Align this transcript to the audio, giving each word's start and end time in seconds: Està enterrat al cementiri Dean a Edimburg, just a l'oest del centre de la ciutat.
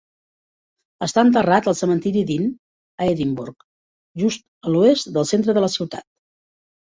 Està 1.07 1.23
enterrat 1.27 1.67
al 1.71 1.75
cementiri 1.79 2.23
Dean 2.29 2.47
a 3.05 3.09
Edimburg, 3.11 3.67
just 4.23 4.45
a 4.69 4.73
l'oest 4.77 5.11
del 5.19 5.27
centre 5.33 5.59
de 5.59 5.63
la 5.65 5.71
ciutat. 5.75 6.05